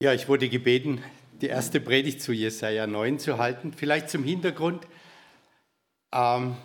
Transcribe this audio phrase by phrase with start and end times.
[0.00, 1.02] Ja, ich wurde gebeten,
[1.40, 3.72] die erste Predigt zu Jesaja 9 zu halten.
[3.72, 4.86] Vielleicht zum Hintergrund.
[6.12, 6.56] Ähm,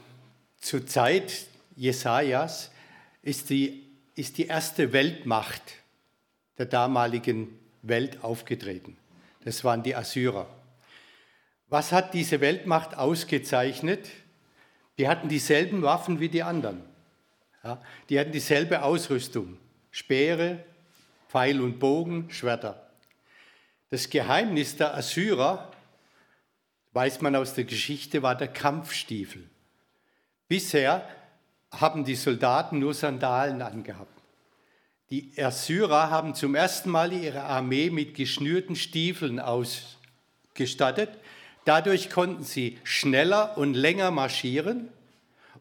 [0.59, 2.69] zur Zeit Jesajas
[3.23, 5.63] ist die, ist die erste Weltmacht
[6.59, 7.47] der damaligen
[7.81, 8.97] Welt aufgetreten.
[9.43, 10.47] Das waren die Assyrer.
[11.70, 14.09] Was hat diese Weltmacht ausgezeichnet?
[15.00, 16.84] Die hatten dieselben Waffen wie die anderen.
[17.63, 19.57] Ja, die hatten dieselbe Ausrüstung.
[19.89, 20.63] Speere,
[21.29, 22.93] Pfeil und Bogen, Schwerter.
[23.94, 25.72] Das Geheimnis der Assyrer,
[26.94, 29.48] weiß man aus der Geschichte, war der Kampfstiefel.
[30.48, 31.08] Bisher
[31.70, 34.20] haben die Soldaten nur Sandalen angehabt.
[35.12, 41.12] Die Assyrer haben zum ersten Mal ihre Armee mit geschnürten Stiefeln ausgestattet.
[41.64, 44.89] Dadurch konnten sie schneller und länger marschieren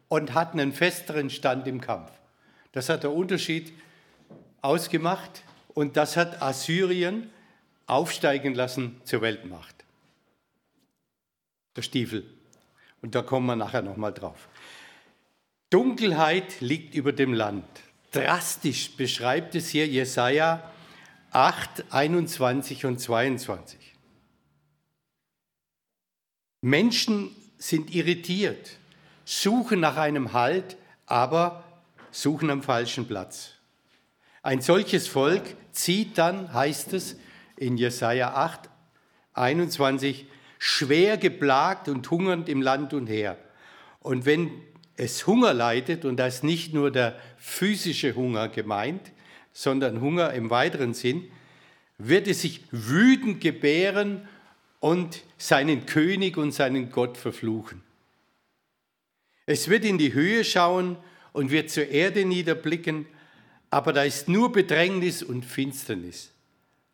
[0.07, 2.09] und hatten einen festeren Stand im Kampf.
[2.71, 3.71] Das hat der Unterschied
[4.63, 5.43] ausgemacht
[5.75, 7.29] und das hat Assyrien
[7.93, 9.75] aufsteigen lassen zur Weltmacht.
[11.75, 12.25] Der Stiefel.
[13.01, 14.47] Und da kommen wir nachher nochmal drauf.
[15.69, 17.65] Dunkelheit liegt über dem Land.
[18.11, 20.71] Drastisch beschreibt es hier Jesaja
[21.31, 23.79] 8, 21 und 22.
[26.61, 28.77] Menschen sind irritiert,
[29.25, 31.63] suchen nach einem Halt, aber
[32.11, 33.53] suchen am falschen Platz.
[34.43, 37.17] Ein solches Volk zieht dann, heißt es,
[37.57, 38.69] in Jesaja 8,
[39.33, 40.27] 21,
[40.59, 43.37] schwer geplagt und hungernd im Land und her.
[43.99, 44.51] Und wenn
[44.95, 49.11] es Hunger leidet, und da ist nicht nur der physische Hunger gemeint,
[49.51, 51.29] sondern Hunger im weiteren Sinn,
[51.97, 54.27] wird es sich wütend gebären
[54.79, 57.81] und seinen König und seinen Gott verfluchen.
[59.45, 60.97] Es wird in die Höhe schauen
[61.33, 63.05] und wird zur Erde niederblicken,
[63.69, 66.32] aber da ist nur Bedrängnis und Finsternis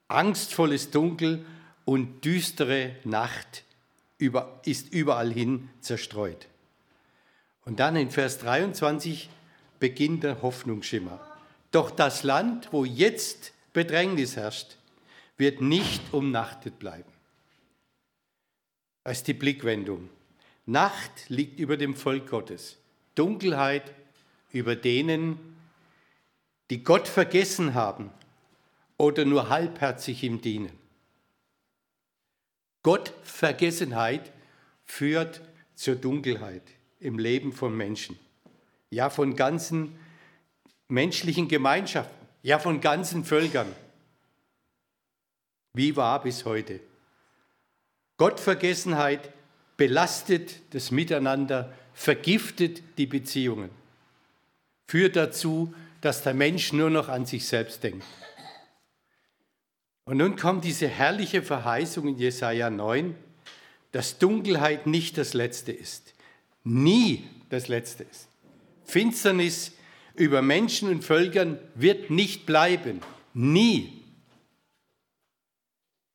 [0.09, 1.45] angstvolles Dunkel
[1.85, 3.63] und düstere Nacht
[4.65, 6.47] ist überall hin zerstreut.
[7.63, 9.29] Und dann in Vers 23
[9.79, 11.19] beginnt der Hoffnungsschimmer.
[11.71, 14.77] Doch das Land, wo jetzt Bedrängnis herrscht,
[15.37, 17.11] wird nicht umnachtet bleiben.
[19.03, 20.09] Das ist die Blickwendung.
[20.65, 22.77] Nacht liegt über dem Volk Gottes,
[23.15, 23.93] Dunkelheit
[24.51, 25.39] über denen,
[26.69, 28.11] die Gott vergessen haben
[28.99, 30.77] oder nur halbherzig ihm dienen.
[32.83, 34.31] Gottvergessenheit
[34.85, 35.41] führt
[35.73, 36.63] zur Dunkelheit
[36.99, 38.19] im Leben von Menschen,
[38.89, 39.97] ja von ganzen
[40.89, 43.73] menschlichen Gemeinschaften, ja von ganzen Völkern.
[45.73, 46.81] Wie war bis heute?
[48.17, 49.31] Gottvergessenheit
[49.77, 53.69] belastet das Miteinander, vergiftet die Beziehungen,
[54.87, 58.03] führt dazu, dass der Mensch nur noch an sich selbst denkt.
[60.09, 63.13] Und nun kommt diese herrliche Verheißung in Jesaja 9,
[63.91, 66.15] dass Dunkelheit nicht das Letzte ist.
[66.63, 68.27] Nie das Letzte ist.
[68.85, 69.73] Finsternis
[70.15, 73.01] über Menschen und Völkern wird nicht bleiben.
[73.35, 74.01] Nie.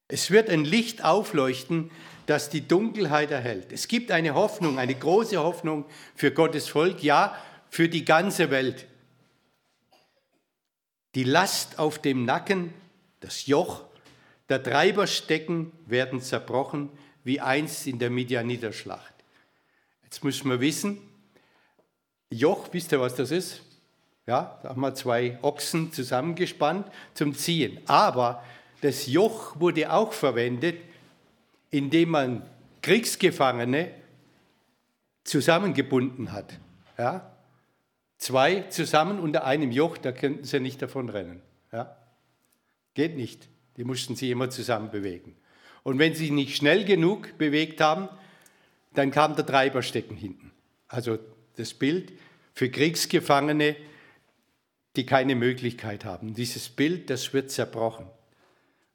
[0.09, 1.93] Es wird ein Licht aufleuchten,
[2.27, 3.71] das die Dunkelheit erhält.
[3.71, 5.85] Es gibt eine Hoffnung, eine große Hoffnung
[6.17, 7.39] für Gottes Volk, ja,
[7.71, 8.87] für die ganze Welt.
[11.15, 12.75] Die Last auf dem Nacken
[13.25, 13.85] das Joch
[14.51, 16.91] der Treiberstecken werden zerbrochen,
[17.25, 19.15] wie einst in der Midianiterschlacht.
[20.03, 20.99] Jetzt müssen wir wissen,
[22.29, 23.63] Joch, wisst ihr, was das ist?
[24.27, 27.81] Ja, da haben wir zwei Ochsen zusammengespannt zum Ziehen.
[27.87, 28.45] Aber
[28.83, 30.77] das Joch wurde auch verwendet,
[31.71, 32.43] indem man
[32.83, 33.91] Kriegsgefangene
[35.25, 36.59] zusammengebunden hat.
[36.99, 37.31] Ja?
[38.19, 41.41] Zwei zusammen unter einem Joch, da könnten sie nicht davon rennen.
[42.95, 43.49] Geht nicht.
[43.77, 45.37] Die mussten sie immer zusammen bewegen.
[45.83, 48.09] Und wenn sie nicht schnell genug bewegt haben,
[48.95, 50.53] dann kam der Treiberstecken hinten.
[50.89, 51.19] Also
[51.57, 52.13] das Bild
[52.55, 53.77] für Kriegsgefangene,
[54.97, 56.35] die keine Möglichkeit haben.
[56.35, 58.07] Dieses Bild, das wird zerbrochen.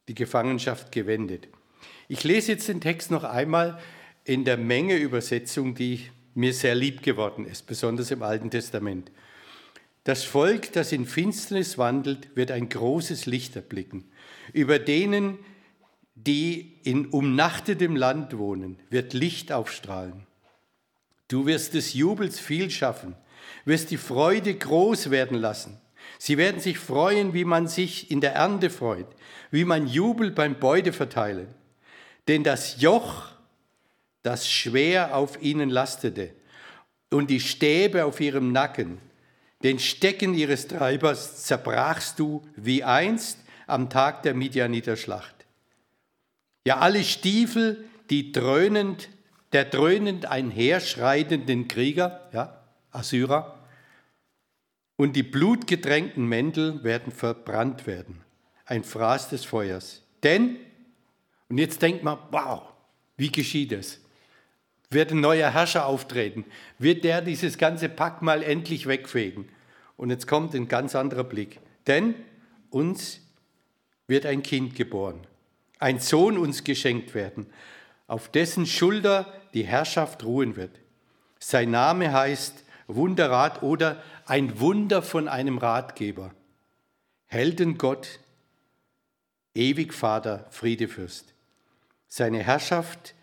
[0.07, 1.47] Die Gefangenschaft gewendet.
[2.07, 3.79] Ich lese jetzt den Text noch einmal
[4.23, 9.11] in der Menge-Übersetzung, die mir sehr lieb geworden ist, besonders im Alten Testament.
[10.03, 14.09] Das Volk, das in Finsternis wandelt, wird ein großes Licht erblicken.
[14.53, 15.37] Über denen,
[16.15, 20.25] die in umnachtetem Land wohnen, wird Licht aufstrahlen.
[21.27, 23.15] Du wirst des Jubels viel schaffen,
[23.65, 25.79] wirst die Freude groß werden lassen.
[26.17, 29.07] Sie werden sich freuen, wie man sich in der Ernte freut,
[29.51, 31.47] wie man jubelt beim Beuteverteilen.
[32.27, 33.27] Denn das Joch,
[34.23, 36.33] das schwer auf ihnen lastete,
[37.11, 38.99] und die Stäbe auf ihrem Nacken,
[39.63, 45.35] den Stecken ihres Treibers zerbrachst du wie einst am Tag der Midianiter Schlacht.
[46.65, 49.09] Ja, alle Stiefel, die dröhnend,
[49.51, 53.59] der dröhnend einherschreitenden Krieger, ja, Assyrer,
[54.95, 58.21] und die blutgedrängten Mäntel werden verbrannt werden.
[58.65, 60.03] Ein Fraß des Feuers.
[60.23, 60.57] Denn,
[61.47, 62.63] und jetzt denkt man, wow,
[63.17, 64.01] wie geschieht es?
[64.91, 66.45] Wird ein neuer Herrscher auftreten?
[66.79, 69.47] Wird der dieses ganze Pack mal endlich wegfegen?
[69.97, 71.59] Und jetzt kommt ein ganz anderer Blick.
[71.85, 72.15] Denn
[72.71, 73.19] uns
[74.07, 75.21] wird ein Kind geboren,
[75.77, 77.45] ein Sohn uns geschenkt werden,
[78.07, 80.71] auf dessen Schulter die Herrschaft ruhen wird.
[81.39, 86.33] Sein Name heißt Wunderrat oder ein Wunder von einem Ratgeber.
[87.27, 88.19] Heldengott,
[89.53, 91.33] ewig Vater, Friedefürst.
[92.07, 93.13] Seine Herrschaft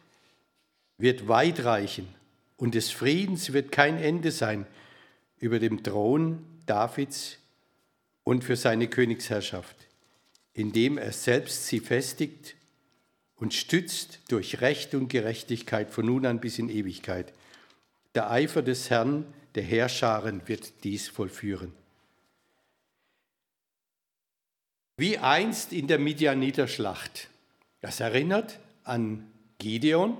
[0.98, 2.08] wird weit reichen
[2.56, 4.66] und des Friedens wird kein Ende sein
[5.38, 7.38] über dem Thron Davids
[8.25, 9.76] und für seine Königsherrschaft,
[10.54, 12.56] indem er selbst sie festigt
[13.37, 17.32] und stützt durch Recht und Gerechtigkeit von nun an bis in Ewigkeit.
[18.14, 21.72] Der Eifer des Herrn der Herrscharen wird dies vollführen.
[24.99, 27.28] Wie einst in der Midianiter-Schlacht.
[27.81, 30.16] Das erinnert an Gideon,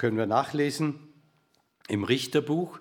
[0.00, 0.94] können wir nachlesen
[1.86, 2.78] im Richterbuch.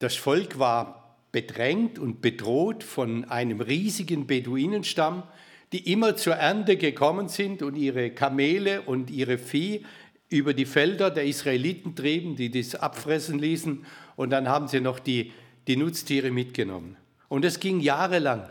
[0.00, 5.22] Das Volk war bedrängt und bedroht von einem riesigen Beduinenstamm,
[5.70, 9.86] die immer zur Ernte gekommen sind und ihre Kamele und ihre Vieh
[10.28, 13.86] über die Felder der Israeliten trieben, die das abfressen ließen
[14.16, 15.30] und dann haben sie noch die,
[15.68, 16.96] die Nutztiere mitgenommen.
[17.28, 18.50] Und es ging jahrelang.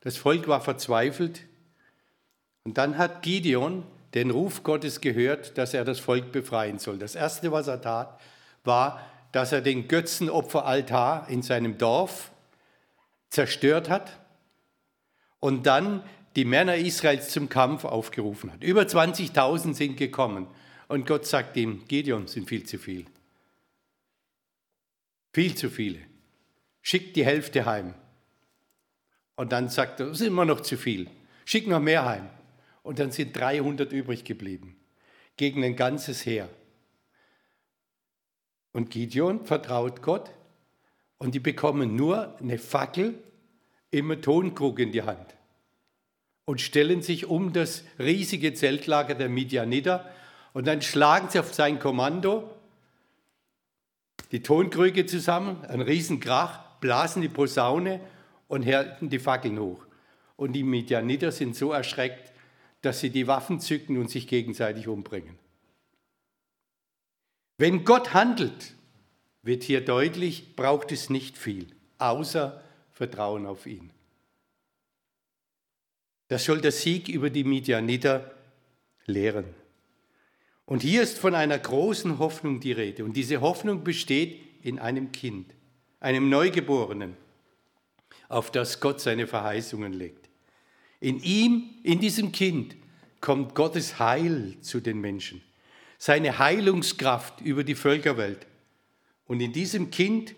[0.00, 1.46] Das Volk war verzweifelt.
[2.64, 3.84] Und dann hat Gideon
[4.14, 6.98] den Ruf Gottes gehört, dass er das Volk befreien soll.
[6.98, 8.20] Das Erste, was er tat,
[8.64, 9.00] war,
[9.32, 12.30] dass er den Götzenopferaltar in seinem Dorf
[13.28, 14.18] zerstört hat
[15.40, 16.02] und dann
[16.36, 18.62] die Männer Israels zum Kampf aufgerufen hat.
[18.62, 20.46] Über 20.000 sind gekommen
[20.88, 23.06] und Gott sagt ihm, Gideon sind viel zu viel.
[25.32, 26.00] Viel zu viele.
[26.80, 27.94] Schickt die Hälfte heim.
[29.36, 31.08] Und dann sagt er, das ist immer noch zu viel.
[31.44, 32.28] Schick noch mehr heim.
[32.88, 34.74] Und dann sind 300 übrig geblieben.
[35.36, 36.48] Gegen ein ganzes Heer.
[38.72, 40.30] Und Gideon vertraut Gott
[41.18, 43.22] und die bekommen nur eine Fackel
[43.90, 45.36] im Tonkrug in die Hand
[46.46, 50.10] und stellen sich um das riesige Zeltlager der Midianiter
[50.54, 52.50] und dann schlagen sie auf sein Kommando
[54.32, 58.00] die Tonkrüge zusammen, ein Riesenkrach, blasen die Posaune
[58.46, 59.84] und halten die Fackeln hoch.
[60.36, 62.32] Und die Midianiter sind so erschreckt,
[62.82, 65.38] dass sie die Waffen zücken und sich gegenseitig umbringen.
[67.56, 68.74] Wenn Gott handelt,
[69.42, 71.66] wird hier deutlich, braucht es nicht viel,
[71.98, 73.90] außer Vertrauen auf ihn.
[76.28, 78.32] Das soll der Sieg über die Midianiter
[79.06, 79.46] lehren.
[80.66, 83.04] Und hier ist von einer großen Hoffnung die Rede.
[83.04, 85.54] Und diese Hoffnung besteht in einem Kind,
[85.98, 87.16] einem Neugeborenen,
[88.28, 90.27] auf das Gott seine Verheißungen legt.
[91.00, 92.76] In ihm, in diesem Kind,
[93.20, 95.42] kommt Gottes Heil zu den Menschen,
[95.98, 98.46] seine Heilungskraft über die Völkerwelt.
[99.26, 100.34] Und in diesem Kind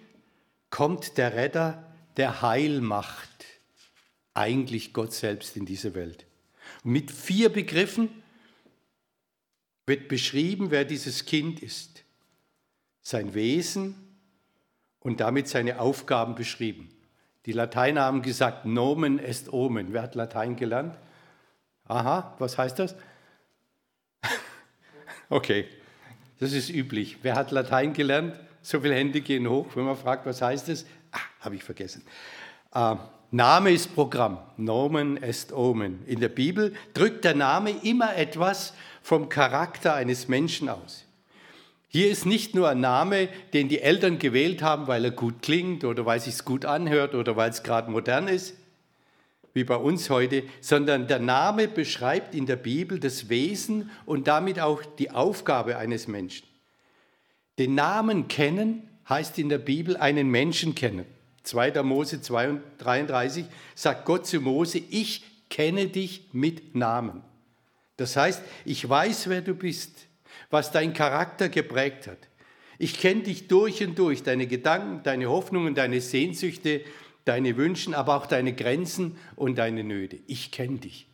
[0.71, 3.29] kommt der Retter, der Heil macht,
[4.35, 6.27] eigentlich Gott selbst in diese Welt.
[6.85, 8.09] Und mit vier Begriffen
[9.87, 12.05] wird beschrieben, wer dieses Kind ist,
[13.03, 13.95] sein Wesen
[15.01, 16.91] und damit seine Aufgaben beschrieben.
[17.47, 19.93] Die Lateiner haben gesagt, Nomen est Omen.
[19.93, 20.97] Wer hat Latein gelernt?
[21.89, 22.95] Aha, was heißt das?
[25.31, 25.67] okay,
[26.39, 27.19] das ist üblich.
[27.23, 28.39] Wer hat Latein gelernt?
[28.63, 30.85] So viele Hände gehen hoch, wenn man fragt, was heißt das?
[31.13, 32.05] Ah, habe ich vergessen.
[32.75, 32.97] Äh,
[33.31, 34.39] Name ist Programm.
[34.57, 36.05] Nomen est Omen.
[36.07, 41.05] In der Bibel drückt der Name immer etwas vom Charakter eines Menschen aus.
[41.93, 45.83] Hier ist nicht nur ein Name, den die Eltern gewählt haben, weil er gut klingt
[45.85, 48.55] oder weil es sich gut anhört oder weil es gerade modern ist,
[49.55, 54.61] wie bei uns heute, sondern der Name beschreibt in der Bibel das Wesen und damit
[54.61, 56.47] auch die Aufgabe eines Menschen.
[57.59, 61.07] Den Namen kennen heißt in der Bibel einen Menschen kennen.
[61.43, 61.83] 2.
[61.83, 67.25] Mose 33 sagt Gott zu Mose, ich kenne dich mit Namen.
[67.97, 70.07] Das heißt, ich weiß, wer du bist,
[70.51, 72.19] was dein Charakter geprägt hat.
[72.79, 76.83] Ich kenne dich durch und durch, deine Gedanken, deine Hoffnungen, deine Sehnsüchte,
[77.25, 80.19] deine Wünsche, aber auch deine Grenzen und deine Nöte.
[80.27, 81.07] Ich kenne dich.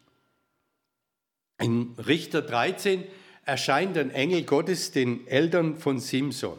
[1.61, 3.05] In Richter 13
[3.45, 6.59] erscheint ein Engel Gottes den Eltern von Simson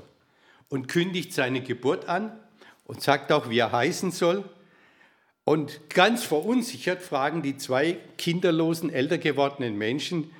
[0.69, 2.37] und kündigt seine Geburt an
[2.85, 4.43] und sagt auch, wie er heißen soll.
[5.43, 10.31] Und ganz verunsichert fragen die zwei kinderlosen, älter gewordenen Menschen,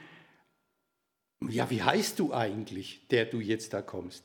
[1.42, 4.24] ja, wie heißt du eigentlich, der du jetzt da kommst?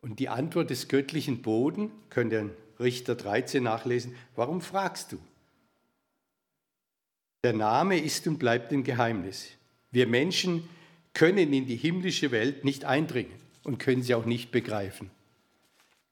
[0.00, 5.18] Und die Antwort des göttlichen Boden, könnt ihr in Richter 13 nachlesen, warum fragst du?
[7.44, 9.48] Der Name ist und bleibt ein Geheimnis.
[9.90, 10.68] Wir Menschen
[11.14, 15.10] können in die himmlische Welt nicht eindringen und können sie auch nicht begreifen.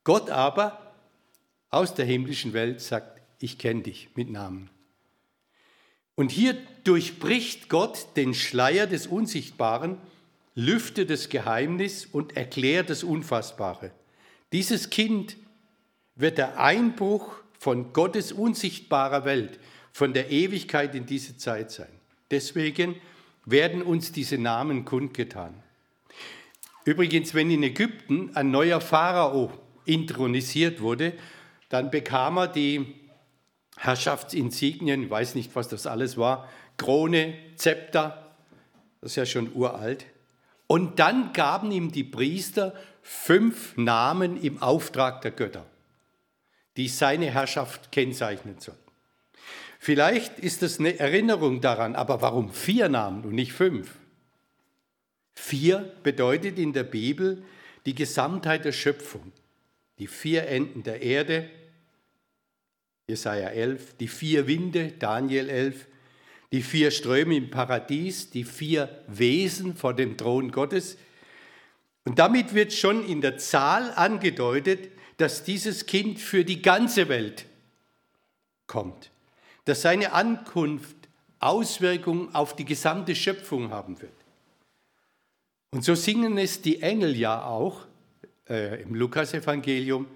[0.05, 0.95] Gott aber
[1.71, 4.71] aus der himmlischen Welt sagt, ich kenne dich mit Namen.
[6.19, 9.99] Und hier durchbricht Gott den Schleier des Unsichtbaren,
[10.57, 13.93] lüftet das Geheimnis und erklärt das Unfassbare.
[14.51, 15.37] Dieses Kind
[16.17, 19.61] wird der Einbruch von Gottes unsichtbarer Welt,
[19.93, 21.87] von der Ewigkeit in diese Zeit sein.
[22.33, 22.97] Deswegen
[23.45, 25.55] werden uns diese Namen kundgetan.
[26.85, 29.53] Übrigens, wenn in Ägypten ein neuer Pharao
[29.85, 31.13] intronisiert wurde,
[31.69, 32.98] dann bekam er die
[33.77, 38.33] Herrschaftsinsignien, ich weiß nicht, was das alles war, Krone, Zepter,
[39.01, 40.07] das ist ja schon uralt.
[40.67, 45.65] Und dann gaben ihm die Priester fünf Namen im Auftrag der Götter,
[46.77, 48.81] die seine Herrschaft kennzeichnen sollten.
[49.79, 53.95] Vielleicht ist es eine Erinnerung daran, aber warum vier Namen und nicht fünf?
[55.35, 57.45] Vier bedeutet in der Bibel
[57.87, 59.33] die Gesamtheit der Schöpfung,
[59.99, 61.49] die vier Enden der Erde,
[63.09, 65.87] Jesaja 11, die vier Winde, Daniel 11,
[66.53, 70.99] die vier Ströme im Paradies, die vier Wesen vor dem Thron Gottes.
[72.05, 77.47] Und damit wird schon in der Zahl angedeutet, dass dieses Kind für die ganze Welt
[78.67, 79.11] kommt,
[79.65, 80.97] dass seine Ankunft
[81.41, 84.13] Auswirkungen auf die gesamte Schöpfung haben wird.
[85.71, 87.87] Und so singen es die Engel ja auch
[88.49, 90.07] äh, im Lukasevangelium,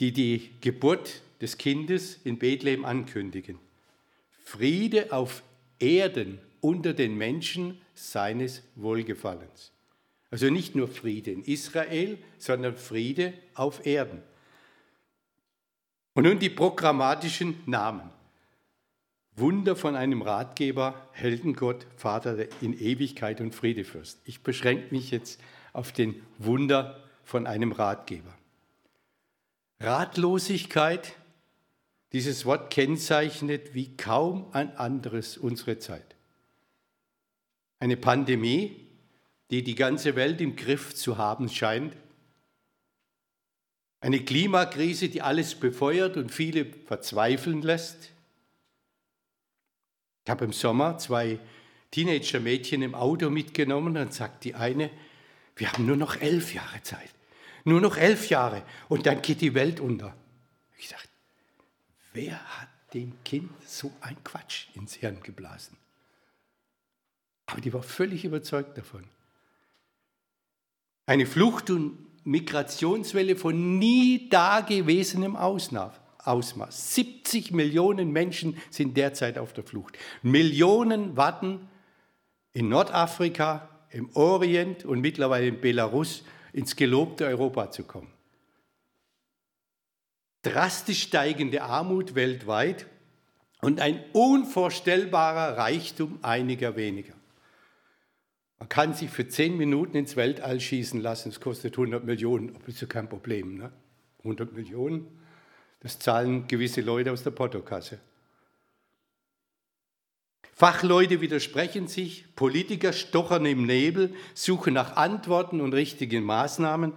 [0.00, 3.58] die die Geburt des Kindes in Bethlehem ankündigen.
[4.44, 5.42] Friede auf
[5.78, 9.70] Erden unter den Menschen seines Wohlgefallens.
[10.30, 14.22] Also nicht nur Friede in Israel, sondern Friede auf Erden.
[16.14, 18.08] Und nun die programmatischen Namen.
[19.36, 24.18] Wunder von einem Ratgeber, Heldengott, Vater in Ewigkeit und Friedefürst.
[24.24, 25.42] Ich beschränke mich jetzt
[25.74, 28.32] auf den Wunder von einem Ratgeber.
[29.78, 31.16] Ratlosigkeit
[32.14, 36.14] dieses Wort kennzeichnet wie kaum ein anderes unsere Zeit.
[37.80, 38.86] Eine Pandemie,
[39.50, 41.96] die die ganze Welt im Griff zu haben scheint.
[44.00, 48.12] Eine Klimakrise, die alles befeuert und viele verzweifeln lässt.
[50.24, 51.40] Ich habe im Sommer zwei
[51.90, 54.88] Teenager-Mädchen im Auto mitgenommen und sagt die eine,
[55.56, 57.10] wir haben nur noch elf Jahre Zeit.
[57.64, 60.14] Nur noch elf Jahre und dann geht die Welt unter.
[60.78, 61.08] Ich dachte,
[62.14, 65.76] Wer hat dem Kind so ein Quatsch ins Hirn geblasen?
[67.46, 69.04] Aber die war völlig überzeugt davon.
[71.06, 76.94] Eine Flucht- und Migrationswelle von nie dagewesenem Ausmaß.
[76.94, 79.98] 70 Millionen Menschen sind derzeit auf der Flucht.
[80.22, 81.68] Millionen warten
[82.52, 88.13] in Nordafrika, im Orient und mittlerweile in Belarus ins gelobte Europa zu kommen
[90.44, 92.86] drastisch steigende Armut weltweit
[93.60, 97.14] und ein unvorstellbarer Reichtum einiger weniger.
[98.58, 102.76] Man kann sich für zehn Minuten ins Weltall schießen lassen, es kostet 100 Millionen, das
[102.76, 103.56] ist ja kein Problem.
[103.56, 103.72] Ne?
[104.18, 105.06] 100 Millionen,
[105.80, 107.98] das zahlen gewisse Leute aus der Portokasse.
[110.54, 116.92] Fachleute widersprechen sich, Politiker stochern im Nebel, suchen nach Antworten und richtigen Maßnahmen.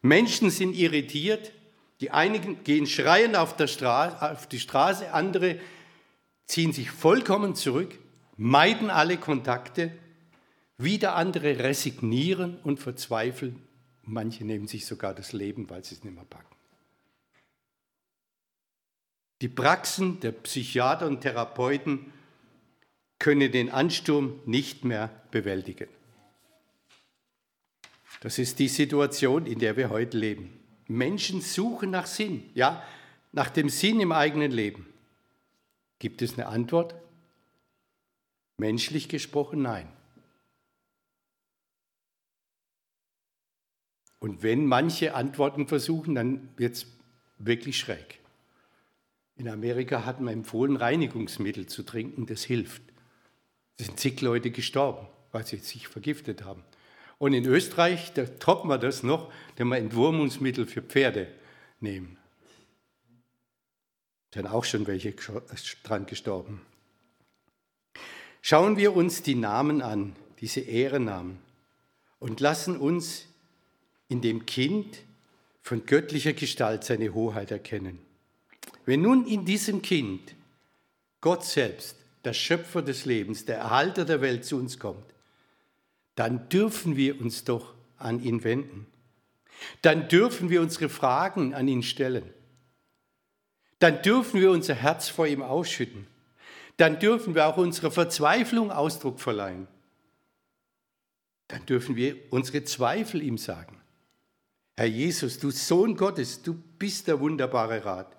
[0.00, 1.52] Menschen sind irritiert,
[2.00, 5.58] die einigen gehen schreiend auf, auf die Straße, andere
[6.46, 7.98] ziehen sich vollkommen zurück,
[8.36, 9.92] meiden alle Kontakte,
[10.78, 13.62] wieder andere resignieren und verzweifeln.
[14.02, 16.54] Manche nehmen sich sogar das Leben, weil sie es nicht mehr packen.
[19.42, 22.12] Die Praxen der Psychiater und Therapeuten
[23.18, 25.88] können den Ansturm nicht mehr bewältigen.
[28.20, 30.58] Das ist die Situation, in der wir heute leben.
[30.88, 32.82] Menschen suchen nach Sinn, ja,
[33.32, 34.86] nach dem Sinn im eigenen Leben.
[35.98, 36.94] Gibt es eine Antwort?
[38.58, 39.88] Menschlich gesprochen, nein.
[44.18, 46.86] Und wenn manche Antworten versuchen, dann wird es
[47.38, 48.20] wirklich schräg.
[49.36, 52.82] In Amerika hat man empfohlen, Reinigungsmittel zu trinken, das hilft.
[53.76, 56.64] Es sind zig Leute gestorben, weil sie sich vergiftet haben.
[57.18, 61.28] Und in Österreich, da toppen wir das noch, wenn wir Entwurmungsmittel für Pferde
[61.80, 62.18] nehmen.
[64.30, 65.14] Da sind auch schon welche
[65.82, 66.60] dran gestorben.
[68.42, 71.38] Schauen wir uns die Namen an, diese Ehrennamen
[72.18, 73.26] und lassen uns
[74.08, 74.98] in dem Kind
[75.62, 77.98] von göttlicher Gestalt seine Hoheit erkennen.
[78.84, 80.34] Wenn nun in diesem Kind
[81.20, 85.15] Gott selbst, der Schöpfer des Lebens, der Erhalter der Welt zu uns kommt,
[86.16, 88.86] dann dürfen wir uns doch an ihn wenden.
[89.82, 92.28] Dann dürfen wir unsere Fragen an ihn stellen.
[93.78, 96.06] Dann dürfen wir unser Herz vor ihm ausschütten.
[96.78, 99.68] Dann dürfen wir auch unserer Verzweiflung Ausdruck verleihen.
[101.48, 103.80] Dann dürfen wir unsere Zweifel ihm sagen.
[104.76, 108.16] Herr Jesus, du Sohn Gottes, du bist der wunderbare Rat.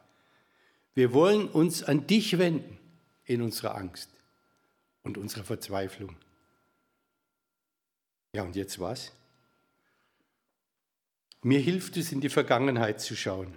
[0.96, 2.80] Wir wollen uns an dich wenden
[3.25, 4.10] in unserer Angst
[5.04, 6.16] und unserer Verzweiflung.
[8.38, 9.12] Ja, und jetzt was?
[11.41, 13.56] Mir hilft es, in die Vergangenheit zu schauen.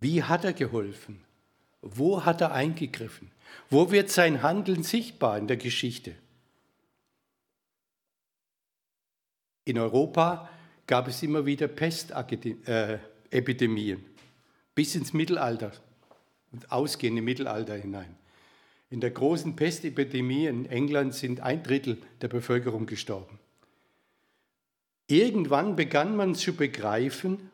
[0.00, 1.22] Wie hat er geholfen?
[1.82, 3.30] Wo hat er eingegriffen?
[3.68, 6.14] Wo wird sein Handeln sichtbar in der Geschichte?
[9.66, 10.48] In Europa
[10.86, 14.04] gab es immer wieder Pestepidemien äh,
[14.74, 15.72] bis ins Mittelalter
[16.50, 18.16] und ausgehende Mittelalter hinein.
[18.92, 23.38] In der großen Pestepidemie in England sind ein Drittel der Bevölkerung gestorben.
[25.06, 27.50] Irgendwann begann man zu begreifen,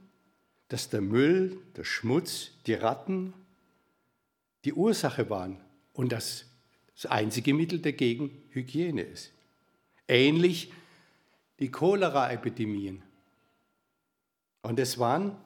[0.66, 3.34] dass der Müll, der Schmutz, die Ratten
[4.64, 5.60] die Ursache waren
[5.92, 6.46] und dass
[6.96, 9.30] das einzige Mittel dagegen Hygiene ist.
[10.08, 10.72] Ähnlich
[11.60, 13.00] die Cholera-Epidemien.
[14.62, 15.36] Und es waren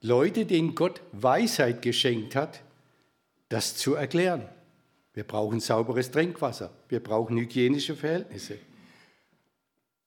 [0.00, 2.60] Leute, denen Gott Weisheit geschenkt hat,
[3.48, 4.48] das zu erklären.
[5.18, 8.56] Wir brauchen sauberes Trinkwasser, wir brauchen hygienische Verhältnisse.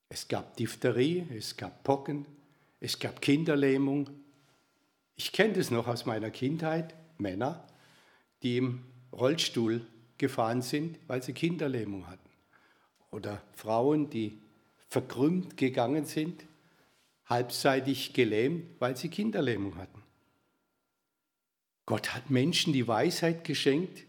[0.07, 2.25] Es gab Diphtherie, es gab Pocken,
[2.79, 4.09] es gab Kinderlähmung.
[5.17, 7.67] Ich kenne das noch aus meiner Kindheit, Männer,
[8.41, 9.85] die im Rollstuhl
[10.17, 12.29] gefahren sind, weil sie Kinderlähmung hatten.
[13.11, 14.39] Oder Frauen, die
[14.87, 16.45] verkrümmt gegangen sind,
[17.25, 20.03] halbseitig gelähmt, weil sie Kinderlähmung hatten.
[21.85, 24.05] Gott hat Menschen die Weisheit geschenkt,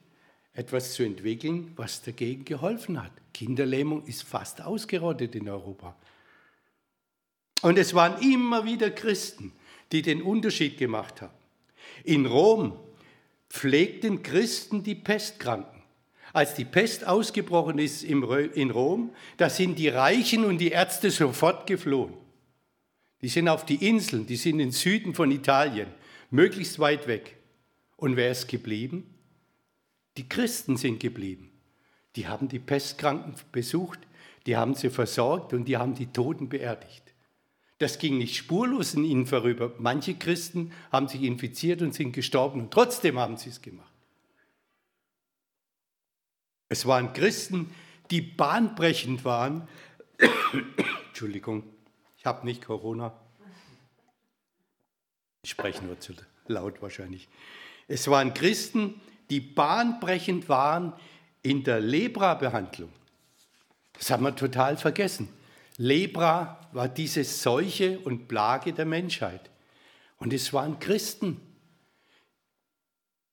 [0.54, 3.12] etwas zu entwickeln, was dagegen geholfen hat.
[3.32, 5.96] Kinderlähmung ist fast ausgerottet in Europa.
[7.62, 9.52] Und es waren immer wieder Christen,
[9.92, 11.32] die den Unterschied gemacht haben.
[12.04, 12.78] In Rom
[13.48, 15.82] pflegten Christen die Pestkranken.
[16.32, 18.22] Als die Pest ausgebrochen ist in
[18.70, 22.14] Rom, da sind die Reichen und die Ärzte sofort geflohen.
[23.20, 25.88] Die sind auf die Inseln, die sind im Süden von Italien,
[26.30, 27.36] möglichst weit weg.
[27.96, 29.14] Und wer ist geblieben?
[30.16, 31.50] Die Christen sind geblieben.
[32.16, 34.00] Die haben die Pestkranken besucht,
[34.46, 37.02] die haben sie versorgt und die haben die Toten beerdigt.
[37.78, 39.72] Das ging nicht spurlos in ihnen vorüber.
[39.78, 43.92] Manche Christen haben sich infiziert und sind gestorben und trotzdem haben sie es gemacht.
[46.68, 47.74] Es waren Christen,
[48.10, 49.68] die bahnbrechend waren.
[51.08, 51.64] Entschuldigung,
[52.18, 53.12] ich habe nicht Corona.
[55.42, 56.14] Ich spreche nur zu
[56.46, 57.28] laut wahrscheinlich.
[57.88, 59.00] Es waren Christen,
[59.32, 60.92] die bahnbrechend waren
[61.40, 62.90] in der Lepra-Behandlung.
[63.94, 65.30] Das haben wir total vergessen.
[65.78, 69.48] Lepra war diese Seuche und Plage der Menschheit.
[70.18, 71.40] Und es waren Christen,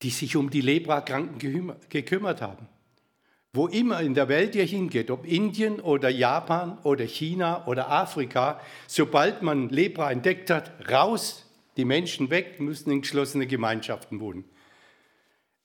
[0.01, 2.69] die sich um die Leprakranken gekümmert haben.
[3.51, 8.61] Wo immer in der Welt ihr hingeht, ob Indien oder Japan oder China oder Afrika,
[8.87, 14.45] sobald man Lepra entdeckt hat, raus, die Menschen weg, müssen in geschlossene Gemeinschaften wohnen.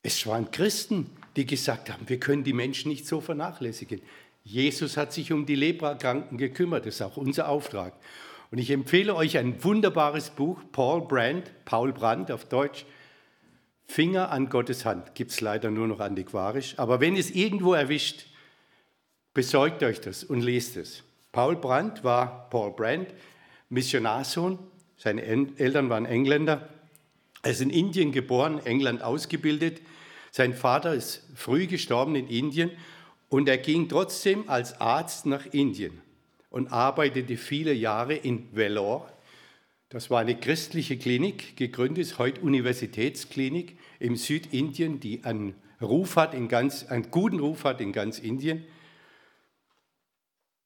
[0.05, 4.03] Es waren Christen, die gesagt haben, wir können die Menschen nicht so vernachlässigen.
[4.45, 7.95] Jesus hat sich um die Leprakranken gekümmert, das ist auch unser Auftrag.
[8.51, 12.85] Und ich empfehle euch ein wunderbares Buch, Paul Brandt, Paul Brandt auf Deutsch,
[13.87, 18.27] Finger an Gottes Hand gibt es leider nur noch antiquarisch, aber wenn es irgendwo erwischt,
[19.33, 21.03] besorgt euch das und lest es.
[21.33, 23.09] Paul Brandt war Paul Brandt,
[23.71, 24.59] Missionarsohn,
[24.97, 26.69] seine Eltern waren Engländer.
[27.45, 29.81] Er ist in Indien geboren, England ausgebildet.
[30.33, 32.73] Sein Vater ist früh gestorben in Indien
[33.29, 36.01] und er ging trotzdem als Arzt nach Indien
[36.51, 39.15] und arbeitete viele Jahre in Vellore
[39.95, 46.49] das war eine christliche Klinik, gegründet heute Universitätsklinik im Südindien, die einen Ruf hat in
[46.49, 48.65] ganz, einen guten Ruf hat in ganz Indien.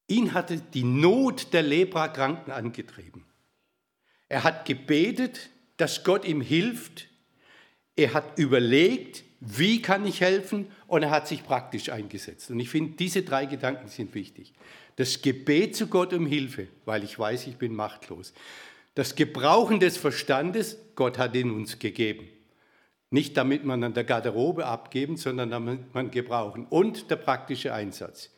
[0.07, 3.27] Ihn hatte die Not der Leprakranken angetrieben.
[4.31, 7.09] Er hat gebetet, dass Gott ihm hilft.
[7.97, 10.67] Er hat überlegt, wie kann ich helfen?
[10.87, 12.51] Und er hat sich praktisch eingesetzt.
[12.51, 14.53] Und ich finde, diese drei Gedanken sind wichtig.
[14.97, 18.33] Das Gebet zu Gott um Hilfe, weil ich weiß, ich bin machtlos.
[18.95, 22.29] Das Gebrauchen des Verstandes, Gott hat ihn uns gegeben.
[23.11, 26.67] Nicht damit man an der Garderobe abgeben, sondern damit man gebrauchen.
[26.69, 28.31] Und der praktische Einsatz.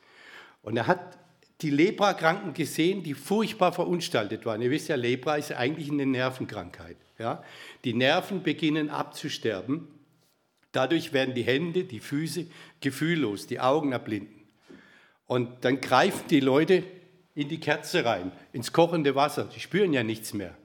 [0.62, 1.18] Und er hat
[1.62, 4.62] die Leprakranken gesehen, die furchtbar verunstaltet waren.
[4.62, 6.96] Ihr wisst ja, Lepra ist eigentlich eine Nervenkrankheit.
[7.18, 7.42] Ja?
[7.84, 9.88] Die Nerven beginnen abzusterben.
[10.72, 12.46] Dadurch werden die Hände, die Füße
[12.80, 14.42] gefühllos, die Augen erblinden.
[15.26, 16.82] Und dann greifen die Leute
[17.34, 19.44] in die Kerze rein, ins kochende Wasser.
[19.44, 20.56] Die spüren ja nichts mehr.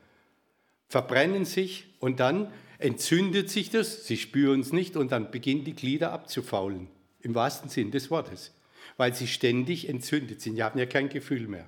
[0.88, 5.76] Verbrennen sich und dann entzündet sich das, sie spüren es nicht und dann beginnen die
[5.76, 6.88] Glieder abzufaulen.
[7.22, 8.55] Im wahrsten Sinn des Wortes
[8.98, 10.56] weil sie ständig entzündet sind.
[10.56, 11.68] Die haben ja kein Gefühl mehr.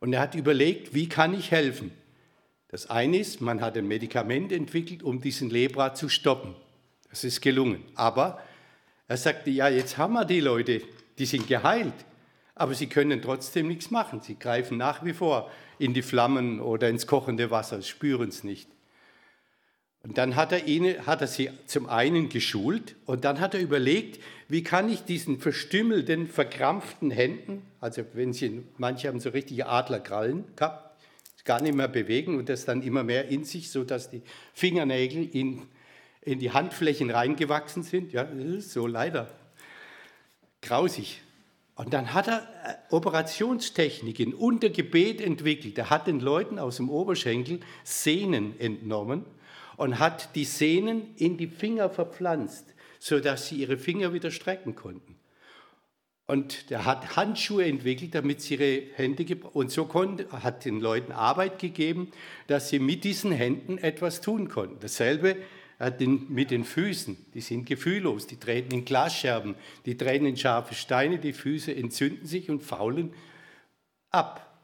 [0.00, 1.90] Und er hat überlegt, wie kann ich helfen?
[2.68, 6.54] Das eine ist, man hat ein Medikament entwickelt, um diesen Lepra zu stoppen.
[7.08, 7.84] Das ist gelungen.
[7.94, 8.40] Aber
[9.06, 10.82] er sagte, ja, jetzt haben wir die Leute,
[11.18, 11.94] die sind geheilt,
[12.54, 14.20] aber sie können trotzdem nichts machen.
[14.20, 18.68] Sie greifen nach wie vor in die Flammen oder ins kochende Wasser, spüren es nicht.
[20.04, 23.60] Und dann hat er, ihn, hat er sie zum einen geschult und dann hat er
[23.60, 29.66] überlegt, wie kann ich diesen verstümmelten, verkrampften Händen, also wenn sie, manche haben so richtige
[29.66, 30.94] Adlerkrallen gehabt,
[31.46, 34.20] gar nicht mehr bewegen und das dann immer mehr in sich, sodass die
[34.52, 35.62] Fingernägel in,
[36.20, 38.12] in die Handflächen reingewachsen sind.
[38.12, 39.30] Ja, so leider
[40.60, 41.22] grausig.
[41.76, 45.76] Und dann hat er äh, Operationstechniken unter Gebet entwickelt.
[45.76, 49.24] Er hat den Leuten aus dem Oberschenkel Sehnen entnommen
[49.76, 55.16] und hat die Sehnen in die Finger verpflanzt, sodass sie ihre Finger wieder strecken konnten.
[56.26, 61.12] Und er hat Handschuhe entwickelt, damit sie ihre Hände und so konnte, hat den Leuten
[61.12, 62.10] Arbeit gegeben,
[62.46, 64.78] dass sie mit diesen Händen etwas tun konnten.
[64.80, 65.36] Dasselbe
[66.28, 67.16] mit den Füßen.
[67.34, 72.26] Die sind gefühllos, die treten in Glasscherben, die treten in scharfe Steine, die Füße entzünden
[72.26, 73.12] sich und faulen
[74.10, 74.58] ab.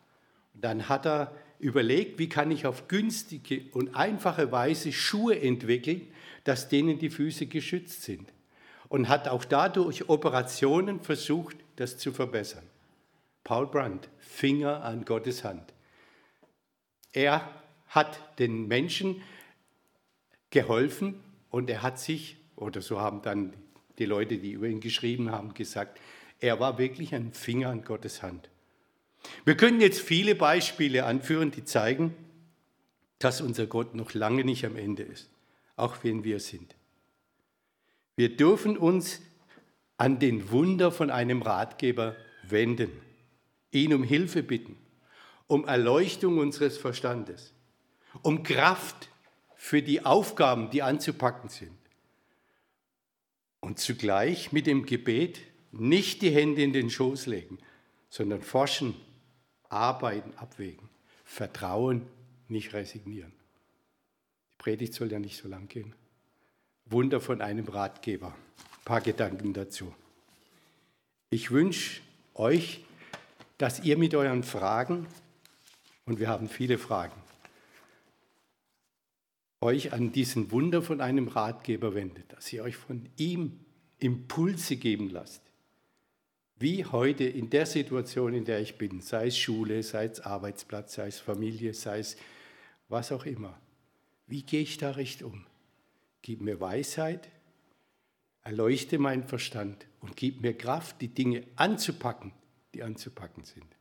[0.55, 6.09] Und dann hat er überlegt, wie kann ich auf günstige und einfache Weise Schuhe entwickeln,
[6.45, 8.33] dass denen die Füße geschützt sind.
[8.89, 12.65] Und hat auch dadurch Operationen versucht, das zu verbessern.
[13.45, 15.73] Paul Brandt, Finger an Gottes Hand.
[17.13, 17.49] Er
[17.87, 19.23] hat den Menschen
[20.51, 21.21] geholfen
[21.51, 23.55] und er hat sich, oder so haben dann
[23.99, 26.01] die Leute, die über ihn geschrieben haben, gesagt,
[26.41, 28.49] er war wirklich ein Finger an Gottes Hand.
[29.45, 32.15] Wir können jetzt viele Beispiele anführen, die zeigen,
[33.19, 35.29] dass unser Gott noch lange nicht am Ende ist,
[35.77, 36.75] auch wenn wir sind.
[38.17, 39.21] Wir dürfen uns
[39.97, 42.91] an den Wunder von einem Ratgeber wenden,
[43.71, 44.77] ihn um Hilfe bitten,
[45.47, 47.53] um Erleuchtung unseres Verstandes,
[48.23, 49.11] um Kraft
[49.57, 51.77] für die Aufgaben, die anzupacken sind.
[53.61, 57.59] Und zugleich mit dem Gebet nicht die Hände in den Schoß legen,
[58.09, 58.95] sondern forschen
[59.71, 60.89] Arbeiten abwägen.
[61.25, 62.07] Vertrauen,
[62.49, 63.33] nicht resignieren.
[64.53, 65.95] Die Predigt soll ja nicht so lang gehen.
[66.87, 68.29] Wunder von einem Ratgeber.
[68.29, 69.95] Ein paar Gedanken dazu.
[71.31, 72.03] Ich wünsche
[72.35, 72.85] euch,
[73.59, 75.07] dass ihr mit euren Fragen,
[76.05, 77.15] und wir haben viele Fragen,
[79.61, 83.61] euch an diesen Wunder von einem Ratgeber wendet, dass ihr euch von ihm
[83.99, 85.50] Impulse geben lasst
[86.61, 90.95] wie heute in der Situation, in der ich bin, sei es Schule, sei es Arbeitsplatz,
[90.95, 92.17] sei es Familie, sei es
[92.89, 93.59] was auch immer.
[94.27, 95.47] Wie gehe ich da recht um?
[96.21, 97.31] Gib mir Weisheit,
[98.43, 102.33] erleuchte meinen Verstand und gib mir Kraft, die Dinge anzupacken,
[102.75, 103.80] die anzupacken sind.